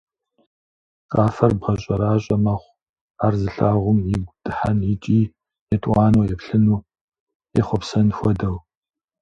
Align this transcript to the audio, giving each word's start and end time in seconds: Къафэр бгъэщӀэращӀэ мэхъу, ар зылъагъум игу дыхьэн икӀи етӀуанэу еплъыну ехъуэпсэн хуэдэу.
Къафэр 1.11 1.51
бгъэщӀэращӀэ 1.59 2.37
мэхъу, 2.43 2.75
ар 3.25 3.33
зылъагъум 3.41 3.99
игу 4.13 4.33
дыхьэн 4.43 4.79
икӀи 4.93 5.21
етӀуанэу 5.75 6.29
еплъыну 6.33 6.85
ехъуэпсэн 7.59 8.07
хуэдэу. 8.17 8.57